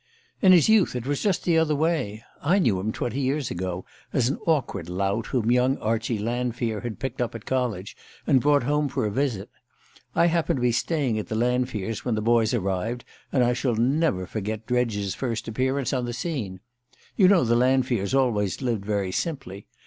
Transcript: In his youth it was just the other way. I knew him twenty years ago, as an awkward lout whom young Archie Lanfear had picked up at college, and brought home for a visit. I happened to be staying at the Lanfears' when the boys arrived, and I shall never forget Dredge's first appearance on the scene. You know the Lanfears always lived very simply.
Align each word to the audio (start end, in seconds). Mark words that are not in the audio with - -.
In 0.41 0.51
his 0.51 0.67
youth 0.67 0.95
it 0.95 1.05
was 1.05 1.21
just 1.21 1.43
the 1.43 1.59
other 1.59 1.75
way. 1.75 2.23
I 2.41 2.57
knew 2.57 2.79
him 2.79 2.91
twenty 2.91 3.19
years 3.21 3.51
ago, 3.51 3.85
as 4.11 4.29
an 4.29 4.39
awkward 4.47 4.89
lout 4.89 5.27
whom 5.27 5.51
young 5.51 5.77
Archie 5.77 6.17
Lanfear 6.17 6.79
had 6.79 6.97
picked 6.97 7.21
up 7.21 7.35
at 7.35 7.45
college, 7.45 7.95
and 8.25 8.41
brought 8.41 8.63
home 8.63 8.87
for 8.89 9.05
a 9.05 9.11
visit. 9.11 9.51
I 10.15 10.25
happened 10.25 10.57
to 10.57 10.61
be 10.61 10.71
staying 10.71 11.19
at 11.19 11.27
the 11.27 11.35
Lanfears' 11.35 12.03
when 12.03 12.15
the 12.15 12.21
boys 12.23 12.51
arrived, 12.51 13.05
and 13.31 13.43
I 13.43 13.53
shall 13.53 13.75
never 13.75 14.25
forget 14.25 14.65
Dredge's 14.65 15.13
first 15.13 15.47
appearance 15.47 15.93
on 15.93 16.05
the 16.05 16.13
scene. 16.13 16.61
You 17.15 17.27
know 17.27 17.43
the 17.43 17.55
Lanfears 17.55 18.15
always 18.15 18.59
lived 18.59 18.83
very 18.83 19.11
simply. 19.11 19.67